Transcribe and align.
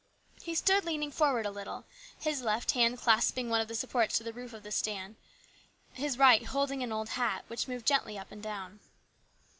He 0.41 0.55
stood 0.55 0.83
leaning 0.83 1.11
forward 1.11 1.45
a 1.45 1.51
little, 1.51 1.85
his 2.19 2.41
left 2.41 2.71
hand 2.71 2.97
clasping 2.97 3.51
one 3.51 3.61
of 3.61 3.67
the 3.67 3.75
supports 3.75 4.17
to 4.17 4.23
the 4.23 4.33
roof 4.33 4.51
of 4.51 4.63
the 4.63 4.71
stand, 4.71 5.15
his 5.93 6.17
right 6.17 6.43
holding 6.43 6.81
an 6.81 6.91
old 6.91 7.09
hat 7.09 7.45
which 7.47 7.67
moved 7.67 7.85
gently 7.85 8.17
up 8.17 8.31
and 8.31 8.41
down. 8.41 8.79